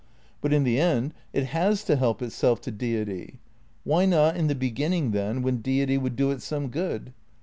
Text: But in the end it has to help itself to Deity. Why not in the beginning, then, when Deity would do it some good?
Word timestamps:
But 0.41 0.51
in 0.51 0.63
the 0.63 0.79
end 0.79 1.13
it 1.31 1.43
has 1.53 1.83
to 1.83 1.95
help 1.95 2.23
itself 2.23 2.59
to 2.61 2.71
Deity. 2.71 3.39
Why 3.83 4.07
not 4.07 4.35
in 4.35 4.47
the 4.47 4.55
beginning, 4.55 5.11
then, 5.11 5.43
when 5.43 5.61
Deity 5.61 5.99
would 5.99 6.15
do 6.15 6.31
it 6.31 6.41
some 6.41 6.69
good? 6.69 7.13